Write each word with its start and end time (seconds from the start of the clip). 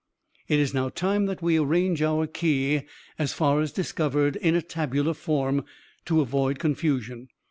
"It 0.47 0.57
is 0.59 0.73
now 0.73 0.89
time 0.89 1.27
that 1.27 1.43
we 1.43 1.59
arrange 1.59 2.01
our 2.01 2.25
key, 2.25 2.85
as 3.19 3.33
far 3.33 3.61
as 3.61 3.71
discovered, 3.71 4.35
in 4.37 4.55
a 4.55 4.61
tabular 4.63 5.13
form, 5.13 5.63
to 6.05 6.21
avoid 6.21 6.57
confusion. 6.57 7.27